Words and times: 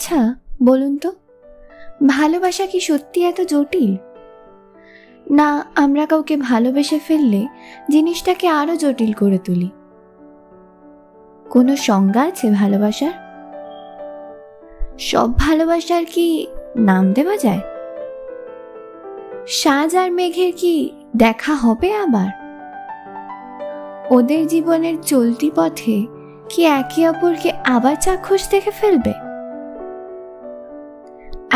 আচ্ছা 0.00 0.34
বলুন 0.62 0.98
তো। 0.98 1.12
ভালোবাসা 2.06 2.66
কি 2.66 2.80
সত্যি 2.80 3.24
এত 3.24 3.40
জটিল? 3.40 3.96
না, 5.30 5.66
আমরা 5.76 6.06
কাউকে 6.06 6.36
ভালোবেসে 6.36 6.98
ফেললে 6.98 7.46
জিনিসটাকে 7.90 8.48
আরও 8.48 8.76
জটিল 8.76 9.12
করে 9.12 9.38
তুলি। 9.38 9.70
কোনো 11.50 11.76
সংজ্ঞা 11.76 12.22
আছে 12.22 12.50
ভালোবাসার? 12.50 13.10
সব 14.98 15.38
ভালোবাসার 15.38 16.04
কি 16.04 16.46
নাম 16.76 17.12
দেওয়া 17.12 17.36
যায়? 17.36 17.60
সাজ 19.48 19.96
আর 19.96 20.10
মেঘের 20.10 20.52
কি 20.56 20.90
দেখা 21.16 21.54
হবে 21.54 21.94
আবার? 21.94 22.30
ওদের 24.10 24.46
জীবনের 24.46 25.02
চলতি 25.02 25.50
পথে 25.54 26.06
কি 26.48 26.64
একে 26.64 27.08
অপরকে 27.08 27.52
আবার 27.66 27.96
চাক্ষুষ 28.00 28.50
দেখে 28.50 28.70
ফেলবে? 28.70 29.29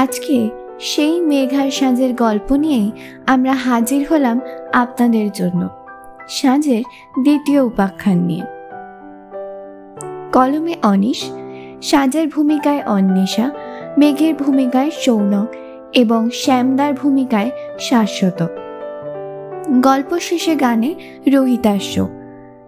আজকে 0.04 0.50
সেই 0.80 1.20
মেঘার 1.20 1.70
সাঁজের 1.70 2.14
গল্প 2.14 2.52
নিয়েই 2.52 2.90
আমরা 3.26 3.52
হাজির 3.52 4.06
হলাম 4.10 4.40
আপনাদের 4.72 5.30
জন্য। 5.30 5.68
সাঁজের 6.28 6.82
দ্বিতীয় 7.22 7.60
উপাখ্যান 7.60 8.18
নিয়ে। 8.18 8.42
কলমে 10.32 10.74
অনিশ, 10.82 11.30
সাজের 11.82 12.28
ভূমিকায় 12.28 12.82
অন্বেষা, 12.86 13.50
মেঘের 13.98 14.34
ভূমিকায় 14.34 14.90
সৌনক 14.90 15.46
এবং 15.92 16.30
শ্যামদার 16.30 16.94
ভূমিকায় 16.94 17.50
শাশ্বত। 17.80 18.46
গল্প 19.82 20.18
শেষে 20.18 20.56
গানে 20.56 20.94
রোহিতাস্য 21.32 22.08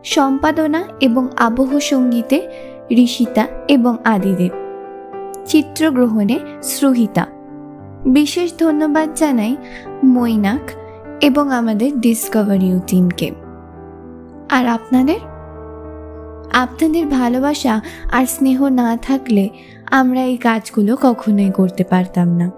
সম্পাদনা 0.04 0.84
এবং 1.00 1.28
আবহ 1.36 1.78
সঙ্গীতে 1.78 2.48
ঋষিতা 2.90 3.46
এবং 3.68 3.96
আদিদেব। 4.04 4.65
চিত্রগ্রহণে 5.46 6.38
শ্রুহিতা 6.62 7.26
বিশেষ 8.06 8.52
ধন্যবাদ 8.58 9.08
জানাই 9.14 9.56
মৈনাক 10.04 10.70
এবং 11.20 11.52
আমাদের 11.52 12.00
ডিসকভারিউ 12.00 12.80
টিমকে 12.86 13.30
আর 14.50 14.66
আপনাদের? 14.66 15.20
আপনাদের 16.52 17.06
ভালোবাসা 17.06 17.80
আর 18.12 18.26
স্নেহ 18.26 18.68
না 18.68 18.96
থাকলে 18.96 19.48
আমরা 19.90 20.20
এই 20.20 20.36
কাজগুলো 20.36 20.96
কখনোই 20.96 21.50
করতে 21.50 21.84
পারতাম 21.84 22.28
না। 22.28 22.50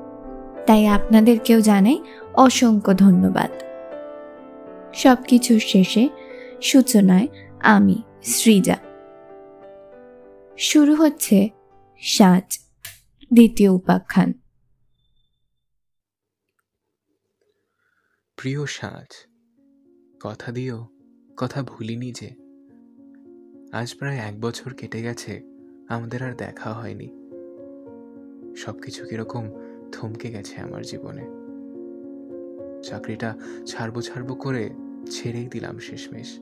তাই 0.67 0.87
আপনাদেরকেও 0.87 1.61
জানাই 1.61 1.99
অসংখ্য 2.35 2.95
ধন্যবাদ। 2.95 3.51
সব 4.95 5.17
কিছুর 5.29 5.61
শেষে 5.61 6.09
সূচনায় 6.63 7.29
আমি 7.61 8.03
সৃজা 8.25 8.77
শুরু 10.59 10.95
হচ্ছে 10.95 11.49
সাজ। 12.03 12.68
দ্বিতীয় 13.33 13.71
উপাখ্যান। 13.71 14.33
প্রিয় 18.37 18.67
সাজ, 18.67 19.27
কথা 20.23 20.53
দিও, 20.53 20.87
কথা 21.37 21.63
ভুলিনি 21.63 22.13
যে। 22.13 22.31
আজ 23.73 23.95
প্রায় 23.99 24.17
এক 24.17 24.41
বছর 24.41 24.75
কেটে 24.75 25.03
গেছে, 25.03 25.43
আমাদের 25.89 26.23
আর 26.23 26.37
দেখা 26.37 26.73
হয়নি। 26.73 27.09
সব 28.57 28.81
কিছু 28.81 29.07
কীরকম 29.07 29.51
থমকে 29.93 30.31
গেছে 30.31 30.57
আমার 30.57 30.85
জীবনে। 30.85 31.25
চাকরিটা 32.83 33.39
ছাড়বো 33.67 34.03
ছাড়বো 34.03 34.35
করে 34.35 34.71
ছেড়েই 35.11 35.47
দিলাম 35.47 35.79
শেষমেশ। 35.79 36.39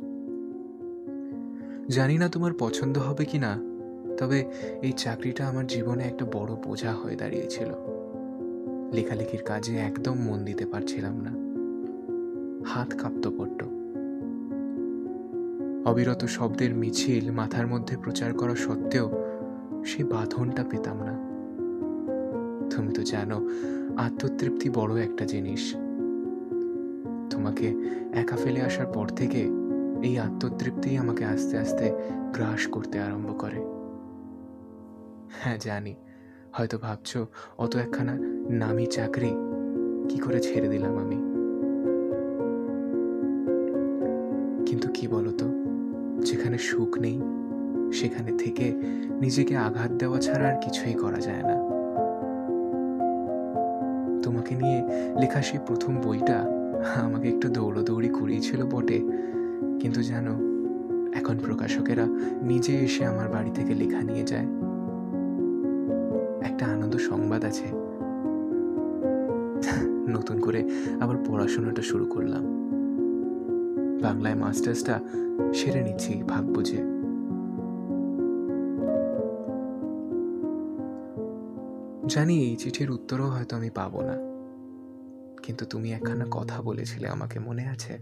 জানি 1.88 2.18
না 2.18 2.28
তোমার 2.28 2.52
পছন্দ 2.58 2.98
হবে 2.98 3.24
কি 3.24 3.38
না 3.38 3.75
তবে 4.18 4.44
এই 4.82 4.92
চাকরিটা 4.92 5.46
আমার 5.46 5.66
জীবনে 5.66 6.04
একটা 6.04 6.24
বড় 6.24 6.56
বোঝা 6.64 6.92
হয়ে 6.92 7.16
দাঁড়িয়েছিল। 7.16 7.68
লেখালেখির 8.92 9.42
কাজে 9.42 9.76
একদম 9.76 10.14
মন 10.14 10.44
দিতে 10.44 10.66
পারছিলাম 10.66 11.20
না। 11.20 11.46
হাত 12.66 12.94
কাঁপত 12.98 13.26
বড্ড। 13.28 13.62
অবিরত 15.88 16.24
শব্দের 16.24 16.74
মিছিল 16.74 17.30
মাথার 17.30 17.66
মধ্যে 17.66 17.96
প্রচার 17.96 18.34
করা 18.34 18.54
সত্ত্বেও 18.54 19.24
সে 19.84 20.04
বাঁধনটা 20.04 20.64
পেতাম 20.70 20.96
না। 20.96 21.36
তুমি 22.76 22.92
তো 22.92 23.02
জানো, 23.02 23.48
আত্মতৃপ্তি 23.96 24.70
বড় 24.70 25.00
একটা 25.02 25.24
জিনিস। 25.24 25.74
তোমাকে 27.30 27.74
একা 28.14 28.36
ফেলে 28.36 28.62
আসার 28.62 28.86
পর 28.86 29.08
থেকে 29.08 29.48
এই 30.02 30.18
আত্মতৃপ্তি 30.18 30.96
আমাকে 30.96 31.24
আস্তে 31.24 31.58
আস্তে 31.58 31.92
গ্রাস 32.32 32.66
করতে 32.66 33.00
আরম্ভ 33.00 33.40
করে। 33.40 33.75
হ্যাঁ 35.30 35.58
জানি। 35.58 35.94
হয়তো 36.52 36.78
ভাবছ, 36.78 37.16
অত 37.58 37.76
একখানা 37.76 38.12
নামি 38.50 38.86
চাকরি 38.86 39.30
কি 40.08 40.18
করে 40.18 40.40
ছেড়ে 40.40 40.68
দিলাম 40.68 40.96
আমি? 40.96 41.16
কিন্তু 44.66 44.88
কি 44.94 45.08
বলতো, 45.08 45.44
যেখানে 46.22 46.58
সুখ 46.58 46.98
নেই, 46.98 47.20
সেখানে 47.92 48.32
থেকে 48.38 48.72
নিজেকে 49.20 49.56
আঘাত 49.56 49.90
দেওয়া 49.90 50.18
ছাড়া 50.18 50.48
আর 50.48 50.62
কিছুই 50.62 50.94
করা 50.94 51.18
যায় 51.18 51.42
না। 51.42 51.56
তোমাকে 54.22 54.54
নিয়ে 54.54 54.82
লেখা 55.20 55.42
সেই 55.42 55.58
প্রথম 55.66 56.00
বইটা 56.00 56.44
আমাকে 57.02 57.28
একটু 57.28 57.48
দৌড়োদৌড়ি 57.48 58.08
করিয়েছিল 58.08 58.64
বটে। 58.64 59.02
কিন্তু 59.80 60.02
জানো, 60.02 60.30
এখন 61.14 61.38
প্রকাশকেরা 61.38 62.06
নিজে 62.42 62.78
এসে 62.78 63.06
আমার 63.06 63.28
বাড়ি 63.28 63.50
থেকে 63.50 63.74
লেখা 63.74 64.02
নিয়ে 64.02 64.22
যায়। 64.22 64.65
একটা 66.56 66.72
আনন্দ 66.72 66.96
সংবাদ 66.96 67.44
আছে। 67.44 67.66
নতুন 70.08 70.40
করে 70.40 70.60
আবার 71.00 71.16
পড়াশোনাটা 71.26 71.82
শুরু 71.82 72.06
করলাম। 72.06 72.44
বাংলায় 74.02 74.34
মাস্টার্সটা 74.34 75.00
সেরে 75.54 75.80
নিচ্ছি 75.82 76.22
ভাগ 76.22 76.44
বুঝে 76.44 76.80
জানি 82.06 82.34
এই 82.44 82.56
চিঠির 82.56 82.90
উত্তরও 82.90 83.28
হয়তো 83.28 83.52
আমি 83.56 83.70
পাবো 83.70 84.00
না। 84.02 84.16
কিন্তু 85.42 85.64
তুমি 85.64 85.92
একখানা 85.92 86.26
কথা 86.30 86.62
বলেছিলে, 86.62 87.08
আমাকে 87.08 87.38
মনে 87.38 87.64
আছে? 87.68 87.98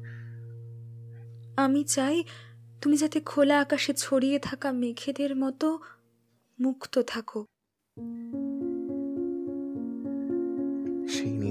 আমি 1.57 1.85
চাই 1.85 2.25
তুমি 2.81 2.97
যাতে 2.97 3.21
খোলা 3.21 3.61
আকাশে 3.61 3.93
ছড়িয়ে 3.97 4.39
থাকা 4.39 4.73
মেঘেদের 4.73 5.37
মতো 5.37 5.79
মুক্ত 6.61 7.03
থাকো। 7.03 7.45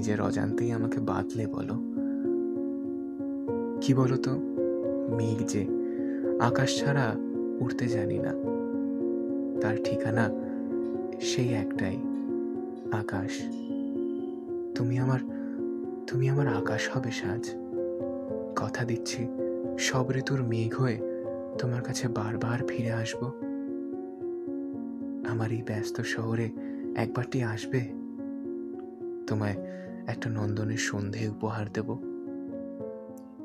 নিজের 0.04 0.20
অজান্তেই 0.20 0.72
আমাকে 0.72 1.00
বাদলে 1.00 1.46
বলো। 1.46 1.74
কি 3.80 3.94
বলো 3.94 4.16
তো 4.16 4.30
মেঘ 5.16 5.46
যে 5.48 5.66
আকাশ 6.40 6.80
ছাড়া 6.80 7.14
উঠতে 7.60 7.88
জানি 7.88 8.18
না। 8.18 8.32
তার 9.60 9.76
ঠিকানা 9.84 10.30
সেই 11.20 11.48
একটাই, 11.48 11.96
আকাশ। 12.92 13.30
তুমি 14.74 14.98
আমার 14.98 15.18
তুমি 16.06 16.28
আমার 16.28 16.48
আকাশ 16.48 16.90
হবে 16.92 17.10
সাজ। 17.10 17.50
কথা 18.56 18.84
দিচ্ছি, 18.84 19.26
সব 19.78 20.04
ঋতুর 20.16 20.42
মেঘ 20.42 20.74
হয়ে 20.74 20.98
তোমার 21.58 21.82
কাছে 21.82 22.08
বারবার 22.08 22.58
ফিরে 22.68 22.92
আসব। 22.92 23.26
আমার 25.26 25.52
এই 25.52 25.62
ব্যস্ত 25.62 26.00
শহরে 26.00 26.50
একবারটি 26.96 27.42
আসবে? 27.42 27.80
তোমায় 29.26 29.56
একটা 30.08 30.30
নন্দনের 30.30 30.78
সন্ধে 30.78 31.28
উপহার 31.28 31.72
দেব। 31.72 32.14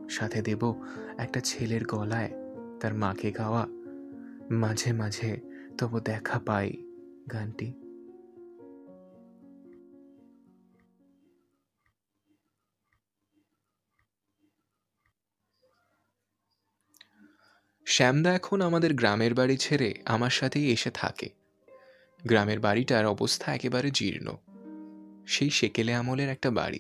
সাথে 0.10 0.42
দেব 0.42 0.76
একটা 1.18 1.40
ছেলের 1.40 1.86
গলায় 1.86 2.32
তার 2.80 2.94
মাকে 2.94 3.32
গাওয়া। 3.32 3.68
মাঝে 4.52 4.94
মাঝে 4.94 5.40
তবু 5.78 6.00
দেখা 6.00 6.40
পাই 6.40 6.74
গানটি। 7.32 7.74
শ্যামদা 17.86 18.34
এখন 18.34 18.62
আমাদের 18.62 18.94
গ্রামের 18.94 19.34
বাড়ি 19.34 19.58
ছেড়ে 19.58 19.94
আমার 20.06 20.30
সাথেই 20.30 20.72
এসে 20.72 20.92
থাকে। 20.92 21.30
গ্রামের 22.26 22.60
বাড়িটার 22.60 23.06
অবস্থা 23.06 23.56
একেবারে 23.56 23.92
জীর্ণ। 23.92 24.49
সেই 25.30 25.50
সেকেলে 25.50 25.94
আমলের 25.94 26.30
একটা 26.30 26.50
বাড়ি। 26.52 26.80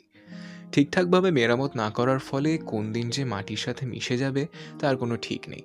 ঠিকঠাকভাবে 0.71 1.31
মেরামত 1.31 1.71
না 1.75 1.89
করার 1.89 2.19
ফলে 2.19 2.57
কোন 2.57 2.93
দিন 2.93 3.09
যে 3.09 3.23
মাটির 3.25 3.57
সাথে 3.57 3.85
মিশে 3.85 4.17
যাবে, 4.17 4.47
তার 4.79 4.97
কোনো 4.97 5.15
ঠিক 5.21 5.41
নেই। 5.47 5.63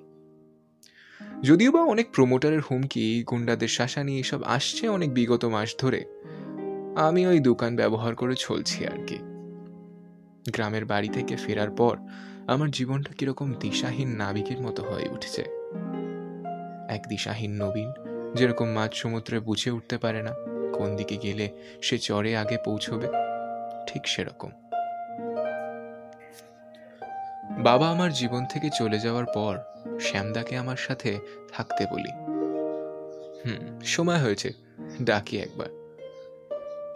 যদিও 1.41 1.71
বা 1.71 1.81
অনেক 1.83 2.07
প্রমোটারের 2.11 2.61
হুমকি, 2.71 3.23
গুন্ডাদের 3.23 3.67
শাসানি 3.67 4.19
এসব 4.19 4.43
আসছে 4.43 4.89
অনেক 4.89 5.13
বিগত 5.13 5.45
মাস 5.45 5.69
ধরে। 5.79 6.01
আমি 6.95 7.27
ওই 7.27 7.39
দোকান 7.39 7.75
ব্যবহার 7.75 8.15
করে 8.15 8.35
চলছি 8.39 8.85
আর 8.85 8.99
কি 9.07 9.17
গ্রামের 10.51 10.85
বাড়ি 10.85 11.09
থেকে 11.09 11.35
ফেরার 11.35 11.71
পর 11.71 11.97
আমার 12.47 12.69
জীবনটা 12.71 13.11
কীরকম 13.13 13.53
দিশাহীন 13.53 14.09
নাবিকের 14.15 14.59
মতো 14.61 14.81
হয়ে 14.83 15.07
উঠেছে। 15.09 15.43
এক 16.89 17.01
দিশাহীন 17.09 17.53
নবীন, 17.63 17.89
যেরকম 18.35 18.67
মাছ 18.69 18.91
সমুদ্রে 18.93 19.37
বুঝে 19.39 19.69
উঠতে 19.71 19.97
পারে 19.97 20.21
না। 20.23 20.33
কোন 20.77 20.95
দিকে 20.95 21.17
গেলে 21.17 21.49
সে 21.81 21.97
চরে 21.97 22.37
আগে 22.37 22.57
পৌঁছবে? 22.57 23.07
ঠিক 23.87 24.07
সেরকম। 24.07 24.49
বাবা 27.63 27.89
আমার 27.89 28.13
জীবন 28.13 28.45
থেকে 28.45 28.69
চলে 28.69 28.99
যাওয়ার 28.99 29.25
পর 29.25 29.57
শ্যামদাকে 29.99 30.57
আমার 30.57 30.75
সাথে 30.75 31.19
থাকতে 31.53 31.85
বলি। 31.91 32.11
হুম, 33.45 33.79
সময় 33.79 34.17
হয়েছে। 34.17 34.51
ডাকি 35.01 35.39
একবার। 35.39 35.67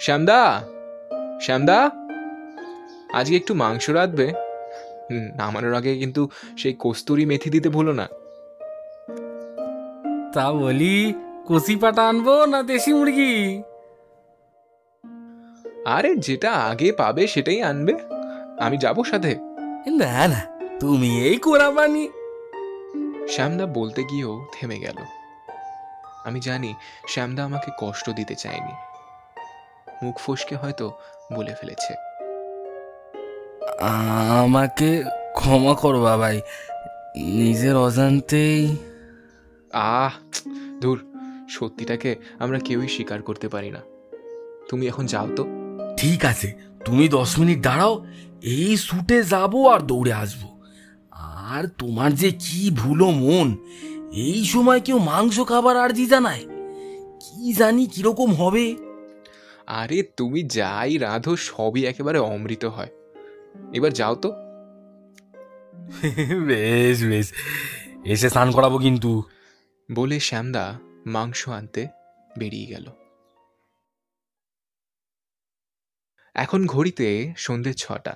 শ্যামদা! 0.01 0.61
শ্যামদা! 1.41 1.89
আজকে 3.13 3.35
একটু 3.35 3.53
মাংস 3.53 3.89
রাঁধবে? 3.89 4.33
নামানোর 5.35 5.73
আগে 5.73 5.97
কিন্তু 5.97 6.29
সেই 6.57 6.75
কস্তুরি 6.79 7.25
মেথি 7.25 7.49
দিতে 7.49 7.69
ভুলো 7.69 7.93
না। 7.93 8.07
তা 10.33 10.53
বলি 10.53 11.13
কচি 11.49 11.75
পাটা 11.75 12.09
আনব 12.09 12.45
না 12.45 12.63
দেশি 12.63 12.93
মুরগি? 12.93 13.63
আরে 15.85 16.15
যেটা 16.15 16.51
আগে 16.53 16.91
পাবে 16.91 17.27
সেটাই 17.27 17.61
আনবে। 17.61 17.93
আমি 18.59 18.77
যাব 18.77 19.03
সাথে। 19.03 19.35
না 19.87 20.27
না 20.27 20.41
তুমি 20.79 21.21
এই 21.21 21.37
কোরা 21.37 21.71
পানি 21.71 22.09
শ্যামদা 23.29 23.65
বলতে 23.65 24.03
গিয়েও 24.03 24.45
থেমে 24.53 24.79
গেল। 24.79 24.95
আমি 26.25 26.39
জানি 26.39 26.73
শ্যামদা 27.07 27.43
আমাকে 27.43 27.71
কষ্ট 27.79 28.09
দিতে 28.09 28.35
চায়নি। 28.35 28.73
মুখ 30.03 30.19
ফসকে 30.19 30.55
হয়তো 30.55 30.91
বলে 31.33 31.55
ফেলেছে। 31.55 31.93
আমাকে 33.79 35.03
ক্ষমা 35.33 35.73
করো 35.73 36.01
বাবাই 36.01 36.41
নিজের 37.15 37.75
অজান্তেই। 37.75 38.77
আহ 39.73 40.11
ধুর 40.81 41.08
সত্যিটাকে 41.49 42.15
আমরা 42.39 42.59
কেউই 42.59 42.87
স্বীকার 42.87 43.21
করতে 43.21 43.49
পারি 43.49 43.69
না। 43.69 43.79
তুমি 44.69 44.87
এখন 44.87 45.05
যাও 45.05 45.27
তো। 45.35 45.47
ঠিক 45.97 46.25
আছে 46.25 46.53
তুমি 46.85 47.09
দশ 47.09 47.39
মিনিট 47.39 47.61
দাঁড়াও 47.61 48.05
এই 48.41 48.77
শুটে 48.77 49.23
যাব 49.23 49.67
আর 49.67 49.79
দৌড়ে 49.79 50.13
আসব। 50.13 50.61
আর 51.11 51.67
তোমার 51.67 52.13
যে 52.13 52.31
কি 52.31 52.71
ভুলো 52.71 53.05
মন 53.05 53.57
এই 54.11 54.45
সময় 54.45 54.81
কেউ 54.81 54.99
মাংস 54.99 55.39
খাবার 55.39 55.77
আর 55.77 55.83
আর্জি 55.83 56.05
জানায়। 56.05 56.45
কি 57.19 57.53
জানি 57.53 57.85
কীরকম 57.85 58.33
হবে। 58.33 58.75
আরে 59.67 60.03
তুমি 60.17 60.43
যাই 60.43 60.97
রাঁধো 60.97 61.35
সবই 61.35 61.85
একেবারে 61.85 62.19
অমৃত 62.19 62.65
হয়। 62.65 62.87
এবার 63.73 63.93
যাও 63.93 64.15
তো। 64.15 64.29
বেশ 66.47 67.03
বেশ। 67.03 67.33
এসে 68.05 68.29
স্নান 68.29 68.51
করাবো 68.51 68.77
কিন্তু। 68.77 69.23
বলে 69.91 70.19
শ্যামদা 70.19 70.79
মাংস 71.05 71.49
আনতে 71.49 71.87
বেরিয়ে 72.37 72.65
গেল। 72.65 72.89
এখন 76.35 76.65
ঘড়িতে 76.65 77.33
সন্ধ্যে 77.37 77.73
ছটা। 77.73 78.15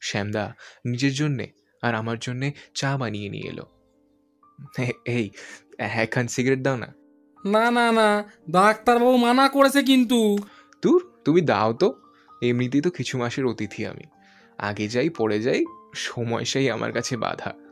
শ্যামদা 0.00 0.54
নিজের 0.86 1.12
জন্যে 1.12 1.52
আর 1.82 1.94
আমার 1.94 2.16
জন্যে 2.20 2.52
চা 2.74 2.96
বানিয়ে 2.96 3.28
নিয়ে 3.28 3.48
এলো। 3.48 3.62
এই 5.06 5.30
একখান 5.78 6.26
সিগারেট 6.26 6.60
দাও 6.60 6.76
না। 6.76 6.94
না 7.44 7.70
না 7.70 7.92
না 7.92 8.24
ডাক্তারবাবু 8.50 9.16
মানা 9.16 9.48
করেছে 9.48 9.82
কিন্তু। 9.82 10.38
দূর 10.82 11.22
তুমি 11.24 11.40
দাও 11.40 11.72
তো। 11.72 12.00
এমনিতেই 12.42 12.80
তো 12.80 12.90
কিছু 12.90 13.18
মাসের 13.18 13.46
অতিথি 13.46 13.86
আমি। 13.86 14.04
আগে 14.58 14.88
যাই 14.88 15.08
পড়ে 15.08 15.42
যাই 15.42 15.64
সময় 15.94 16.44
সেই 16.44 16.70
আমার 16.70 16.92
কাছে 16.92 17.16
বাধা। 17.16 17.63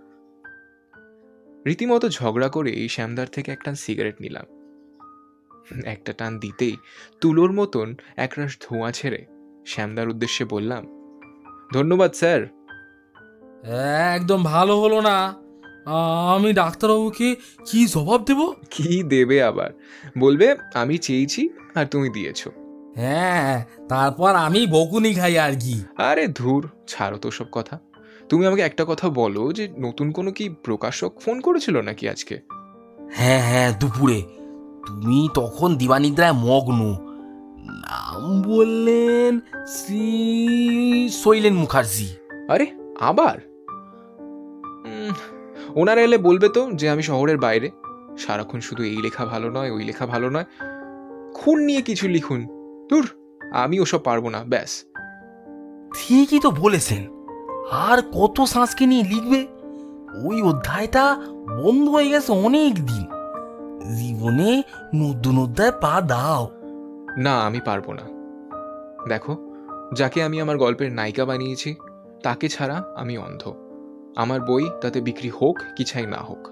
রীতিমতো 1.67 2.09
ঝগড়া 2.09 2.49
করে 2.49 2.71
এই 2.73 2.89
শ্যামদার 2.89 3.27
থেকে 3.27 3.53
একটা 3.53 3.75
সিগারেট 3.75 4.21
নিলাম। 4.21 4.47
একটা 5.85 6.13
টান 6.13 6.39
দিতেই 6.39 6.77
তুলোর 7.21 7.53
মতন 7.53 7.95
একরাশ 8.17 8.59
ধোঁয়া 8.61 8.91
ছেড়ে 8.93 9.27
শ্যামদার 9.67 10.09
উদ্দেশ্যে 10.09 10.45
বললাম 10.45 10.83
ধন্যবাদ 11.75 12.13
স্যার। 12.13 12.41
একদম 14.15 14.43
ভালো 14.45 14.81
হলো 14.81 15.01
না। 15.01 15.17
আমি 16.35 16.53
ডাক্তারবাবুকে 16.53 17.37
কি 17.71 17.87
জবাব 17.87 18.25
দেব? 18.25 18.41
কি 18.71 19.03
দেবে 19.03 19.43
আবার? 19.43 19.71
বলবে 20.19 20.57
আমি 20.75 20.99
চেয়েছি 20.99 21.49
আর 21.75 21.87
তুমি 21.87 22.09
দিয়েছ। 22.09 22.49
হ্যাঁ 22.97 23.65
তারপর 23.89 24.35
আমি 24.35 24.67
বকুনি 24.67 25.15
খাই 25.15 25.39
আর 25.39 25.53
কি। 25.61 25.77
আরে 25.97 26.25
ধুর 26.29 26.69
ছাড়ো 26.89 27.19
তো 27.19 27.31
সব 27.31 27.47
কথা। 27.53 27.79
তুমি 28.33 28.47
আমাকে 28.47 28.63
একটা 28.63 28.85
কথা 28.89 29.09
বলো 29.09 29.53
যে 29.53 29.75
নতুন 29.79 30.13
কোনো 30.13 30.33
কি 30.33 30.49
প্রকাশক 30.49 31.13
ফোন 31.21 31.41
করেছিল 31.41 31.81
নাকি 31.81 32.09
আজকে? 32.09 32.41
হ্যাঁ 33.13 33.43
হ্যাঁ 33.43 33.73
দুপুরে। 33.81 34.23
তুমি 34.87 35.29
তখন 35.35 35.77
দিবানিদ্রায় 35.77 36.33
মগ্ন। 36.33 36.97
নাম 37.71 38.43
বললেন 38.43 39.41
শ্রী 39.67 41.09
শৈলেন 41.09 41.55
মুখার্জি। 41.55 42.17
আরে 42.49 42.67
আবার? 43.01 43.39
ওনারা 45.75 46.01
এলে 46.01 46.19
বলবে 46.19 46.49
তো 46.49 46.71
যে 46.73 46.91
আমি 46.91 47.03
শহরের 47.03 47.39
বাইরে। 47.39 47.71
সারাক্ষণ 48.19 48.61
শুধু 48.61 48.83
এই 48.83 48.97
লেখা 48.97 49.25
ভালো 49.25 49.51
নয় 49.51 49.71
ওই 49.71 49.85
লেখা 49.85 50.07
ভালো 50.07 50.31
নয়। 50.31 50.45
খুন 51.35 51.59
নিয়ে 51.59 51.83
কিছু 51.83 52.09
লিখুন। 52.09 52.47
দূর 52.91 53.09
আমি 53.53 53.81
ওসব 53.81 53.99
পারব 53.99 54.29
না 54.29 54.45
ব্যাস। 54.45 54.85
ঠিকই 55.95 56.41
তো 56.41 56.51
বলেছেন। 56.51 57.22
আর 57.71 58.03
কত 58.03 58.45
শ্বাসকে 58.45 58.87
নিয়ে 58.87 59.03
লিখবে? 59.03 59.47
ওই 60.25 60.43
অধ্যায়টা 60.43 61.17
বন্ধ 61.31 61.89
হয়ে 61.89 62.09
গেছে 62.09 62.33
অনেক 62.33 62.75
দিন। 62.75 63.07
জীবনে 63.97 64.63
নতুন 64.95 65.43
অধ্যায় 65.43 65.73
পা 65.73 66.01
দাও। 66.01 66.51
না, 67.17 67.41
আমি 67.41 67.61
পারব 67.61 67.93
না। 67.93 68.03
দেখো, 69.09 69.37
যাকে 69.95 70.23
আমি 70.23 70.41
আমার 70.41 70.59
গল্পের 70.59 70.93
নায়িকা 70.93 71.25
বানিয়েছি, 71.25 71.75
তাকে 72.23 72.49
ছাড়া 72.49 72.85
আমি 72.97 73.19
অন্ধ। 73.19 73.55
আমার 74.17 74.41
বই 74.41 74.71
তাতে 74.81 75.01
বিক্রি 75.01 75.29
হোক 75.29 75.59
কি 75.77 75.85
ছাই 75.85 76.07
না 76.07 76.19
হোক। 76.19 76.49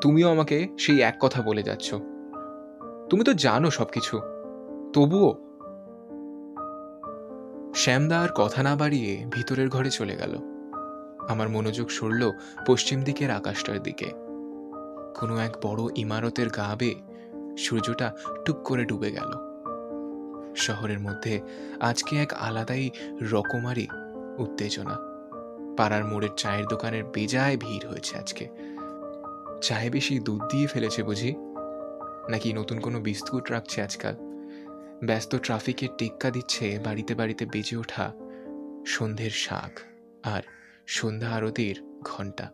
তুমিও 0.00 0.30
আমাকে 0.30 0.68
সেই 0.78 1.00
এক 1.00 1.16
কথা 1.20 1.42
বলে 1.42 1.62
যাচ্ছ। 1.62 1.94
তুমি 3.10 3.24
তো 3.24 3.34
জানো 3.34 3.70
সবকিছু। 3.70 4.18
তবুও 4.92 5.41
শ্যামদা 7.74 8.20
আর 8.20 8.28
কথা 8.34 8.62
না 8.62 8.76
বাড়িয়ে 8.76 9.26
ভিতরের 9.30 9.68
ঘরে 9.68 9.90
চলে 9.90 10.16
গেল। 10.16 10.36
আমার 11.28 11.48
মনোযোগ 11.48 11.90
সরল 11.90 12.32
পশ্চিম 12.66 13.02
দিকের 13.02 13.30
আকাশটার 13.30 13.82
দিকে। 13.82 14.04
কোনো 15.20 15.38
এক 15.38 15.56
বড় 15.62 15.88
ইমারতের 15.96 16.48
গা 16.48 16.76
বেয়ে 16.78 16.94
সূর্যটা 17.58 18.12
টুক 18.44 18.56
করে 18.56 18.84
ডুবে 18.84 19.10
গেল। 19.10 19.30
শহরের 20.56 21.00
মধ্যে 21.00 21.40
আজকে 21.80 22.16
এক 22.16 22.34
আলাদাই 22.34 22.90
রকমারি 23.22 23.86
উত্তেজনা। 24.38 24.98
পাড়ার 25.76 26.04
মোড়ের 26.04 26.30
চায়ের 26.36 26.66
দোকানের 26.66 27.04
বেজায় 27.04 27.56
ভিড় 27.56 27.88
হয়েছে 27.88 28.18
আজকে। 28.18 28.48
চায়ে 29.62 29.90
বেশি 29.90 30.18
দুধ 30.18 30.42
দিয়ে 30.50 30.66
ফেলেছে 30.66 31.02
বুঝি? 31.02 31.34
নাকি 32.28 32.52
নতুন 32.52 32.80
কোনো 32.80 33.00
বিস্কুট 33.00 33.50
রাখছে 33.50 33.82
আজকাল? 33.82 34.31
ব্যস্ত 35.04 35.36
ট্রাফিকের 35.36 35.88
টেক্কা 35.98 36.30
দিচ্ছে 36.30 36.78
বাড়িতে 36.84 37.14
বাড়িতে 37.14 37.46
বেজে 37.46 37.76
ওঠা 37.76 38.12
সন্ধ্যের 38.86 39.30
শাক 39.30 39.80
আর 40.22 40.42
সন্ধ্যা 40.86 41.30
আরতির 41.30 41.82
ঘণ্টা। 42.00 42.50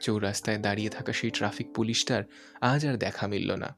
চৌরাস্তায় 0.00 0.58
দাঁড়িয়ে 0.58 0.90
থাকা 0.90 1.12
সেই 1.12 1.30
ট্রাফিক 1.30 1.74
পুলিশটার 1.74 2.22
আজ 2.60 2.86
আর 2.86 2.96
দেখা 2.96 3.26
মিলল 3.26 3.52
না। 3.52 3.76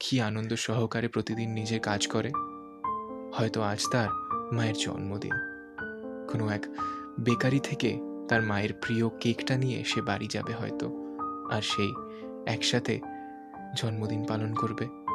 কি 0.00 0.20
আনন্দ 0.20 0.54
সহকারে 0.54 1.08
প্রতিদিন 1.08 1.50
নিজে 1.50 1.78
কাজ 1.78 2.06
করে। 2.06 2.30
হয়তো 3.34 3.62
আজ 3.62 3.86
তার 3.92 4.08
মায়ের 4.52 4.74
জন্মদিন। 4.78 5.32
কোনো 6.32 6.48
এক 6.48 6.66
বেকারি 7.20 7.60
থেকে 7.60 7.98
তার 8.28 8.42
মায়ের 8.42 8.72
প্রিয় 8.72 9.08
কেকটা 9.08 9.56
নিয়ে 9.56 9.84
সে 9.84 10.02
বাড়ি 10.02 10.28
যাবে 10.30 10.54
হয়তো। 10.54 10.90
আর 11.50 11.62
সেই 11.62 11.94
একসাথে 12.46 13.00
জন্মদিন 13.76 14.24
পালন 14.24 14.54
করবে। 14.54 15.05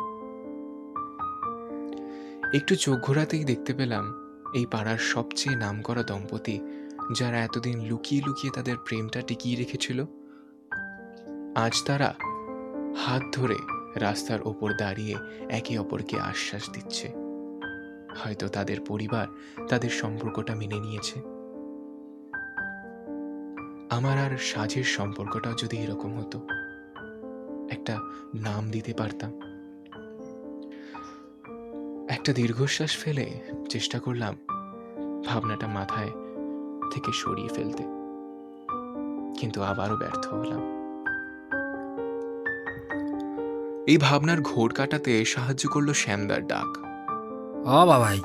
একটু 2.54 2.76
চোখ 2.76 3.00
ঘোরাতেই 3.00 3.44
দেখতে 3.44 3.74
পেলাম 3.74 4.14
এই 4.56 4.66
পাড়ার 4.66 4.98
সবচেয়ে 4.98 5.56
নামকরা 5.56 6.04
দম্পতি, 6.04 6.60
যারা 7.16 7.38
এতদিন 7.38 7.86
লুকিয়ে 7.86 8.22
লুকিয়ে 8.28 8.54
তাদের 8.54 8.78
প্রেমটা 8.86 9.22
টিকিয়ে 9.22 9.56
রেখেছিল। 9.56 10.06
আজ 11.56 11.84
তারা 11.86 12.14
হাত 12.98 13.22
ধরে 13.32 13.56
রাস্তার 13.96 14.42
ওপর 14.42 14.74
দাঁড়িয়ে 14.74 15.16
একে 15.50 15.80
অপরকে 15.80 16.20
আশ্বাস 16.20 16.70
দিচ্ছে। 16.70 17.08
হয়তো 18.18 18.48
তাদের 18.48 18.82
পরিবার 18.88 19.28
তাদের 19.68 19.90
সম্পর্কটা 19.90 20.56
মেনে 20.56 20.80
নিয়েছে। 20.80 21.20
আমার 23.90 24.18
আর 24.18 24.38
সাজের 24.38 24.84
সম্পর্কটাও 24.84 25.54
যদি 25.54 25.78
এরকম 25.78 26.20
হতো, 26.20 26.48
একটা 27.70 28.00
নাম 28.36 28.72
দিতে 28.72 28.94
পারতাম। 28.94 29.51
একটা 32.12 32.34
দীর্ঘশ্বাস 32.34 32.98
ফেলে 32.98 33.40
চেষ্টা 33.70 34.00
করলাম 34.00 34.36
ভাবনাটা 35.26 35.68
মাথায় 35.68 36.12
থেকে 36.92 37.12
সরিয়ে 37.14 37.48
ফেলতে। 37.48 37.84
কিন্তু 39.38 39.62
আবারও 39.62 39.98
ব্যর্থ 39.98 40.28
হলাম। 40.28 40.62
এই 43.88 43.98
ভাবনার 43.98 44.42
ঘোর 44.42 44.74
কাটাতে 44.74 45.26
সাহায্য 45.26 45.70
করল 45.70 45.94
শ্যামদার 45.94 46.48
ডাক। 46.48 46.78
ও 47.68 47.86
বাবাই 47.86 48.20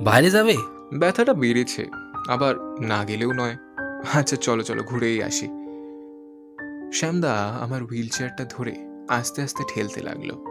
বাইরে 0.00 0.30
যাবে? 0.30 0.56
ব্যথাটা 0.94 1.34
বেড়েছে 1.34 1.86
আবার 2.28 2.54
না 2.80 3.04
গেলেও 3.04 3.32
নয়। 3.32 3.56
আচ্ছা 4.14 4.36
চলো 4.36 4.62
চলো 4.62 4.82
ঘুরেই 4.82 5.22
আসি। 5.22 5.46
শ্যামদা 6.92 7.34
আমার 7.60 7.84
হুইল 7.84 8.08
চেয়ারটা 8.08 8.44
ধরে 8.44 8.76
আস্তে 9.08 9.42
আস্তে 9.42 9.64
ঠেলতে 9.74 10.00
লাগল। 10.00 10.49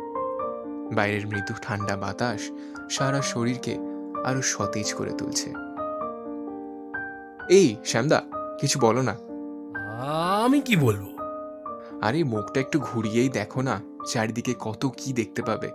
বাইরের 0.94 1.28
মৃদু 1.28 1.54
ঠান্ডা 1.62 1.96
বাতাস 1.96 2.42
সারা 2.90 3.22
শরীরকে 3.22 3.74
আরও 4.26 4.42
সতেজ 4.42 4.94
করে 4.94 5.12
তুলছে। 5.12 5.50
এই 7.50 7.76
শ্যামদা 7.86 8.22
কিছু 8.60 8.80
বলো 8.80 9.02
না। 9.02 9.16
আমি 10.44 10.62
কি 10.62 10.76
বলব? 10.76 11.06
আরে 12.02 12.24
মুখটা 12.24 12.60
একটু 12.60 12.80
ঘুরিয়েই 12.80 13.30
দেখো 13.30 13.62
না 13.62 13.82
চারিদিকে 14.08 14.54
কত 14.60 14.92
কি 14.98 15.14
দেখতে 15.14 15.42
পাবে। 15.42 15.70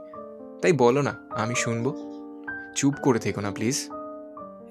তাই 0.62 0.72
বলো 0.72 1.02
না 1.02 1.14
আমি 1.30 1.54
শুনব। 1.54 1.86
চুপ 2.76 2.94
করে 3.02 3.18
থেকো 3.18 3.40
না 3.40 3.50
প্লিজ। 3.50 3.76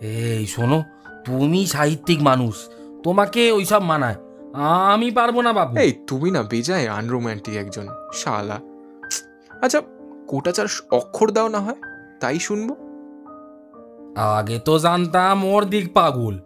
এই 0.01 0.45
শোনো 0.47 0.83
তুমি 1.25 1.65
সাহিত্যিক 1.65 2.21
মানুষ 2.21 2.69
তোমাকে 3.03 3.51
ওইসব 3.51 3.81
মানায়। 3.81 4.15
আমি 4.93 5.11
পারব 5.11 5.41
না 5.41 5.53
বাবু 5.53 5.77
এই 5.77 5.91
তুমি 6.07 6.31
না 6.31 6.43
বেজায় 6.43 6.87
আনরোম্যান্টিক 6.87 7.55
একজন 7.55 7.87
শালা। 8.13 8.59
আচ্ছা 9.61 9.81
কোটা 10.27 10.51
চার 10.51 10.65
অক্ষর 10.91 11.31
দাও 11.31 11.47
না 11.47 11.59
হয় 11.59 11.75
তাই 12.19 12.39
শুনব? 12.39 12.69
আগে 14.15 14.59
তো 14.59 14.79
জানতাম 14.79 15.45
ওর 15.45 15.65
দিক 15.65 15.93
পাগল। 15.93 16.39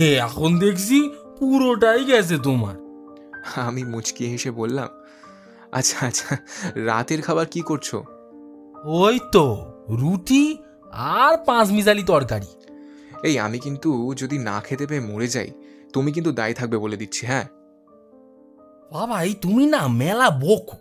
হে 0.00 0.14
এখন 0.14 0.58
দেখছি 0.58 1.10
পুরোটাই 1.38 2.04
গেছে 2.04 2.38
তোমার। 2.38 2.74
আমি 3.56 3.84
মুচকি 3.84 4.26
হেসে 4.26 4.50
বললাম 4.50 4.88
আচ্ছা 5.72 6.06
আচ্ছা 6.06 6.36
রাতের 6.74 7.22
খাবার 7.22 7.46
কি 7.46 7.60
করছ? 7.60 7.94
ওই 8.84 9.18
তো 9.32 9.72
রুটি 9.88 10.56
আর 10.92 11.36
পাঁচ 11.36 11.70
মিজালি 11.70 12.02
তরকারি। 12.02 12.46
এই 13.22 13.38
আমি 13.38 13.58
কিন্তু 13.58 14.14
যদি 14.16 14.38
না 14.38 14.60
খেতে 14.60 14.86
পেয়ে 14.86 15.00
মরে 15.00 15.28
যাই 15.28 15.50
তুমি 15.92 16.12
কিন্তু 16.12 16.32
দায়ী 16.32 16.54
থাকবে 16.54 16.78
বলে 16.78 16.96
দিচ্ছি 16.96 17.26
হ্যাঁ? 17.26 17.46
বাবাই 18.92 19.34
তুমি 19.34 19.66
না 19.66 19.86
মেলা 19.86 20.30
বকো। 20.30 20.76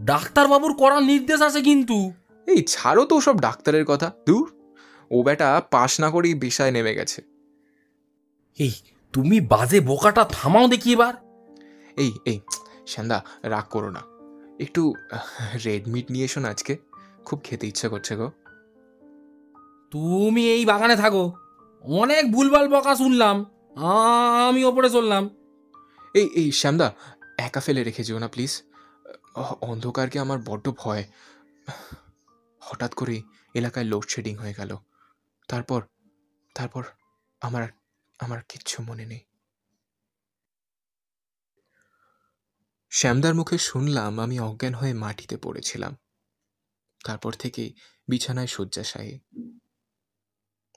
ডাক্তারবাবুর 0.00 0.74
করার 0.74 1.02
নির্দেশ 1.02 1.40
আছে 1.40 1.62
কিন্তু। 1.62 2.12
এই 2.46 2.62
ছাড়ো 2.62 3.04
তো 3.04 3.20
সব 3.20 3.40
ডাক্তারের 3.40 3.84
কথা 3.84 4.12
দূর। 4.26 4.52
ও 5.10 5.22
বেটা 5.22 5.62
পাশ 5.70 6.00
না 6.00 6.10
করেই 6.10 6.34
বিষয় 6.34 6.70
নেমে 6.70 6.94
গেছে। 6.94 7.22
এই 8.58 8.72
তুমি 9.12 9.40
বাজে 9.40 9.80
বোকাটা 9.80 10.24
থামাও 10.24 10.68
দেখি 10.68 10.92
এবার। 10.92 11.14
এই 11.96 12.12
এই 12.24 12.40
শ্যান্দা 12.86 13.24
রাগ 13.42 13.64
করো 13.70 13.90
না। 13.90 14.02
একটু 14.60 14.94
রেডমিট 15.64 16.10
নিয়ে 16.10 16.24
এসো 16.24 16.40
না 16.40 16.48
আজকে। 16.48 16.76
খুব 17.24 17.40
খেতে 17.44 17.66
ইচ্ছা 17.66 17.88
করছে 17.88 18.16
গো। 18.16 18.30
তুমি 19.90 20.52
এই 20.52 20.64
বাগানে 20.64 20.96
থাকো। 20.96 21.32
অনেক 21.82 22.32
ভুলভাল 22.32 22.68
বকা 22.68 22.96
শুনলাম। 22.96 23.44
আমি 24.48 24.64
ওপরে 24.64 24.90
চললাম। 24.90 25.30
এই 26.14 26.26
এই 26.34 26.52
শ্যামদা 26.52 26.92
একা 27.38 27.60
ফেলে 27.60 27.84
রেখে 27.84 28.04
যেও 28.04 28.18
না 28.18 28.28
প্লিজ 28.28 28.62
অন্ধকারকে 29.36 30.18
আমার 30.18 30.38
বড্ড 30.44 30.70
ভয়? 30.70 31.04
হঠাৎ 32.60 32.94
করে 32.94 33.22
এলাকায় 33.54 33.84
লোডশেডিং 33.84 34.36
হয়ে 34.36 34.54
গেল। 34.54 34.76
তারপর 35.48 35.86
তারপর 36.54 36.84
আমার 37.40 37.68
আমার 38.18 38.42
কিচ্ছু 38.42 38.82
মনে 38.82 39.06
নেই। 39.06 39.20
শ্যামদার 42.90 43.34
মুখে 43.34 43.58
শুনলাম 43.58 44.20
আমি 44.20 44.40
অজ্ঞান 44.40 44.74
হয়ে 44.74 44.92
মাটিতে 44.92 45.36
পড়েছিলাম। 45.36 45.96
তারপর 47.04 47.32
থেকে 47.32 47.72
বিছানায় 48.08 48.46
শয্যাশায়ী। 48.46 49.18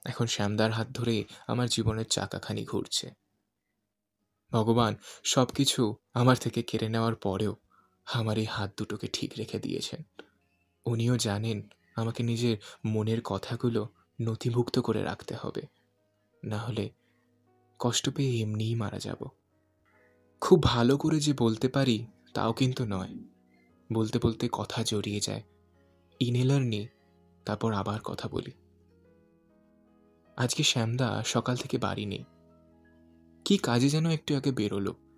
এখন 0.05 0.25
শ্যামদার 0.25 0.71
হাত 0.71 0.87
ধরে 0.87 1.23
আমার 1.47 1.69
জীবনের 1.69 2.05
চাকাখানি 2.05 2.65
ঘুরছে। 2.65 3.11
ভগবান 4.51 4.95
সব 5.23 5.45
কিছু 5.45 5.95
আমার 6.13 6.37
থেকে 6.37 6.63
কেড়ে 6.63 6.89
নেওয়ার 6.89 7.15
পরেও 7.15 7.55
আমার 8.13 8.37
এই 8.37 8.45
হাত 8.45 8.71
দুটোকে 8.77 9.07
ঠিক 9.13 9.33
রেখে 9.37 9.59
দিয়েছেন। 9.59 10.03
উনিও 10.85 11.17
জানেন 11.17 11.69
আমাকে 11.95 12.23
নিজের 12.23 12.57
মনের 12.85 13.21
কথাগুলো 13.23 13.89
নথিভুক্ত 14.21 14.79
করে 14.79 15.03
রাখতে 15.03 15.35
হবে। 15.41 15.61
না 16.43 16.57
হলে 16.57 16.89
কষ্ট 17.79 18.09
পেয়ে 18.09 18.41
এমনিই 18.41 18.75
মারা 18.75 18.99
যাব। 18.99 19.27
খুব 20.41 20.63
ভালো 20.63 20.97
করে 20.97 21.19
যে 21.19 21.33
বলতে 21.37 21.67
পারি, 21.67 22.05
তাও 22.33 22.53
কিন্তু 22.53 22.85
নয়। 22.85 23.15
বলতে 23.93 24.19
বলতে 24.23 24.49
কথা 24.51 24.83
জড়িয়ে 24.83 25.19
যায়। 25.19 25.43
ইনহেলার 26.19 26.61
নিই 26.61 26.87
তারপর 27.45 27.73
আবার 27.73 27.99
কথা 28.01 28.29
বলি। 28.29 28.51
আজকে 30.37 30.63
শ্যামদা 30.63 31.23
সকাল 31.25 31.55
থেকে 31.55 31.77
বাড়ি 31.77 32.05
নেই। 32.05 32.23
কি 33.45 33.57
কাজে 33.57 33.89
যেন 33.89 34.09
একটু 34.09 34.37
আগে 34.37 34.51
বেরোলো। 34.51 35.08